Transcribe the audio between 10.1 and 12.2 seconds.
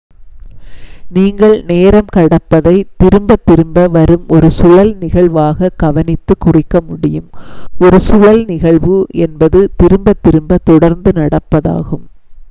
திரும்ப தொடர்ந்து நடப்பதாகும்